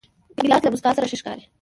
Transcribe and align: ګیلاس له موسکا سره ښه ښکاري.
ګیلاس 0.39 0.61
له 0.63 0.69
موسکا 0.71 0.91
سره 0.95 1.09
ښه 1.09 1.17
ښکاري. 1.21 1.43